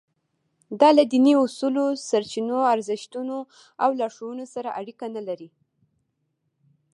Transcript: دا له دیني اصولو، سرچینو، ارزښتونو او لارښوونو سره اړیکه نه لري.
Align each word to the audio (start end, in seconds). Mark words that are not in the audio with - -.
دا 0.79 0.89
له 0.97 1.03
دیني 1.11 1.33
اصولو، 1.43 1.85
سرچینو، 2.09 2.57
ارزښتونو 2.73 3.37
او 3.83 3.89
لارښوونو 3.99 4.45
سره 4.53 4.69
اړیکه 4.79 5.05
نه 5.15 5.21
لري. 5.27 5.49